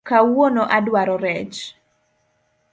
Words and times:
Kawuono 0.07 0.63
adwaro 0.77 1.15
rech 1.25 1.57